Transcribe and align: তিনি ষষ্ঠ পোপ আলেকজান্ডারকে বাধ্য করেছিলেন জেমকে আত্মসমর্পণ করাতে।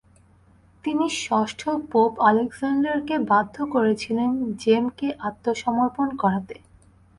তিনি 0.83 1.05
ষষ্ঠ 1.21 1.61
পোপ 1.91 2.11
আলেকজান্ডারকে 2.21 3.15
বাধ্য 3.31 3.55
করেছিলেন 3.73 4.29
জেমকে 4.61 5.07
আত্মসমর্পণ 5.29 6.07
করাতে। 6.17 6.55